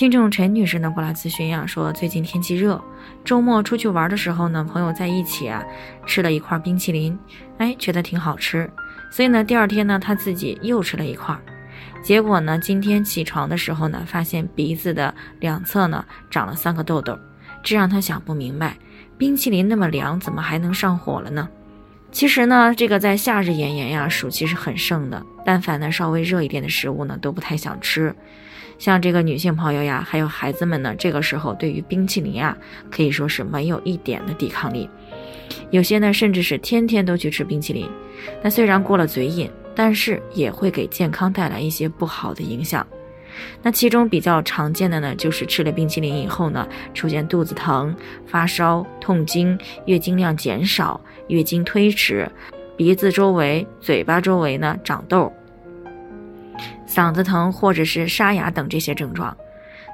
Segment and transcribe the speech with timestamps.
[0.00, 2.82] 听众陈女士呢过来咨询呀，说最近天气热，
[3.22, 5.62] 周末出去玩的时候呢，朋友在一起啊，
[6.06, 7.18] 吃了一块冰淇淋，
[7.58, 8.70] 哎，觉得挺好吃，
[9.10, 11.38] 所以呢，第二天呢，她自己又吃了一块，
[12.02, 17.18] 结果呢，今天起床的时候呢，发现鼻子的两侧呢长了三个痘痘，
[17.62, 18.78] 这让她想不明白，
[19.18, 21.46] 冰淇淋那么凉，怎么还能上火了呢？
[22.12, 28.14] 其实呢，这个在夏日炎炎呀，暑气是很盛的，但凡呢稍微热一点的食物呢，都不太想吃。
[28.78, 32.56] 像这个女性朋友呀，还有孩子们呢，这个时候对于冰淇淋啊，
[32.90, 34.88] 可以说是没有一点的抵抗力。
[35.70, 37.88] 有些呢，甚至是天天都去吃冰淇淋。
[38.42, 42.86] 那虽然过了嘴瘾，但是也会给健康带来一些不好的影响。
[43.62, 47.94] 那其中比较常见的呢，就是吃了冰淇淋以后呢，出现肚子疼、
[48.26, 52.30] 发烧、痛经、月经量减少、月经推迟、
[52.76, 55.32] 鼻子周围、嘴巴周围呢长痘。
[56.86, 59.34] 嗓子疼或者是沙哑等这些症状，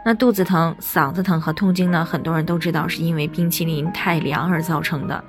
[0.05, 2.03] 那肚子疼、嗓子疼和痛经呢？
[2.03, 5.23] 很多人都知道是因为冰淇淋太凉而造成的。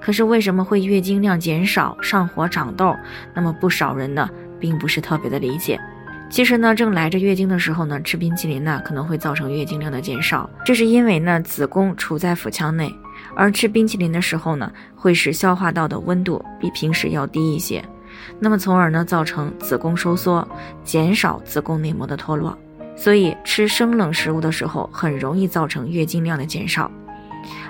[0.00, 2.96] 可是为什么会月经量减少、上火、长痘？
[3.34, 5.80] 那么不少人呢，并不是特别的理解。
[6.28, 10.50] 其实呢，正来着月经的时候呢，吃冰淇淋呢，可能会造成月经量的减少。
[10.64, 12.92] 这是因为呢，子宫处在腹腔内，
[13.34, 17.82] 而吃冰淇淋的时候呢，会使消化道的温度比平时要低一些。
[18.38, 20.46] 那么，从而呢造成子宫收缩，
[20.84, 22.56] 减少子宫内膜的脱落，
[22.94, 26.90] 所以吃生冷食物的时候，很容易造成月经量的减少。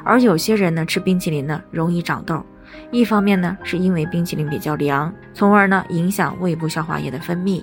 [0.05, 2.45] 而有些人呢吃冰淇淋呢容易长痘，
[2.91, 7.63] 一方面呢是因为冰淇淋比较凉，从而呢影响胃部消化液的分泌。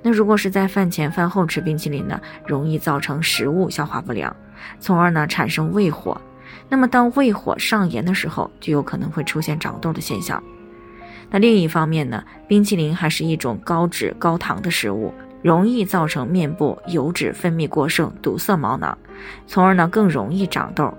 [0.00, 4.34] 那如果是在饭前饭后吃冰淇淋呢，容易造成食物消化不良，
[4.78, 6.18] 从而呢产生胃火。
[6.68, 10.42] 那么当胃火上炎的时候，就有可能会出现长痘的现象。
[11.30, 15.12] 那另一方面呢，冰淇淋还是一种高脂高糖的食物，
[15.42, 18.96] 容易造成面部油脂分泌过剩，堵塞毛囊，
[19.46, 20.92] 从而呢更容易长痘。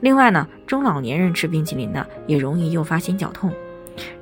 [0.00, 3.52] 另外呢，中老年人吃冰淇淋呢，也容易诱发心绞痛。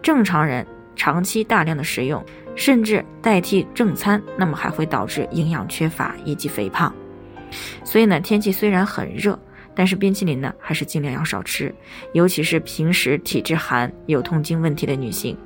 [0.03, 2.23] 正常人长期大量的食用，
[2.55, 6.95] 甚至代替正餐，那么还会导致营养缺乏以及肥胖。
[7.83, 9.39] 所以呢，天气虽然很热。
[9.75, 11.75] 但是冰淇淋呢，还是尽量要少吃，
[12.13, 15.37] 尤其是平时体质寒、有痛经问题的女性，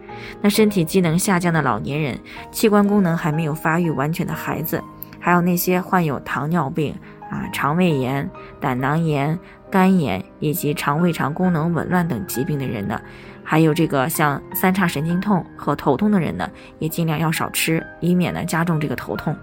[0.43, 2.19] 那身体机能下降的老年人，
[2.53, 4.83] 器官功能还没有发育完全的孩子，
[5.19, 6.95] 还有那些患有糖尿病
[7.31, 8.29] 啊、肠胃炎、
[8.61, 9.39] 胆囊炎、
[9.71, 13.01] 肝炎以及肠胃肠功能紊乱等疾病的人呢，
[13.43, 19.35] 还有这个像三叉神经痛和头痛的人呢，也尽量要少吃，以免呢加重这个头痛。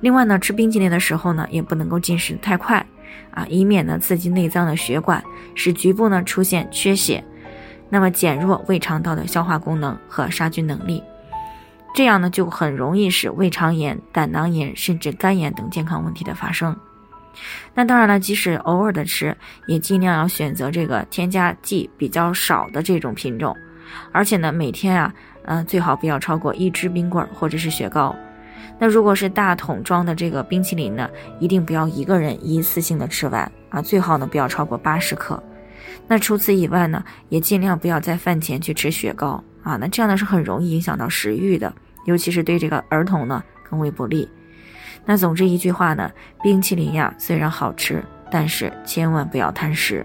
[0.00, 2.84] 另外呢，吃冰淇淋的时候呢，也不能够进食太快。
[3.30, 5.22] 啊，以免呢刺激内脏的血管，
[5.54, 7.22] 使局部呢出现缺血，
[7.88, 11.02] 那么减弱胃肠道的消化功能和杀菌能力，
[11.94, 16.76] 这样呢就很容易使胃肠炎、胆囊炎甚至肝炎等健康问题的发生。
[17.74, 19.36] 那当然了，即使偶尔的吃，
[19.68, 23.56] 也尽量要选择这个添加剂比较少的这种品种，
[24.10, 25.14] 而且呢每天啊，
[25.44, 28.16] 嗯最好不要超过一支冰棍或者是雪糕。
[28.78, 31.08] 那如果是大桶装的这个冰淇淋呢，
[31.40, 35.42] 一定不要一个人一次性的吃完啊，最好呢不要超过八十克。
[36.06, 41.72] 那除此以外呢，也尽量不要在饭前去吃雪糕啊，那这样呢是很容易影响到食欲的，
[42.04, 44.28] 尤其是对这个儿童呢更为不利。
[45.04, 46.10] 那总之一句话呢，
[46.42, 50.04] 冰淇淋呀虽然好吃，但是千万不要贪食。